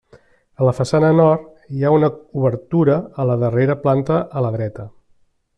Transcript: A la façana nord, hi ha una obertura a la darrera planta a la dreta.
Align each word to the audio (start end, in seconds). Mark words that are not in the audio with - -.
A 0.61 0.63
la 0.67 0.71
façana 0.77 1.11
nord, 1.19 1.43
hi 1.75 1.85
ha 1.85 1.91
una 1.97 2.09
obertura 2.41 2.97
a 3.25 3.29
la 3.33 3.39
darrera 3.47 3.79
planta 3.87 4.21
a 4.41 4.47
la 4.49 4.55
dreta. 4.61 4.93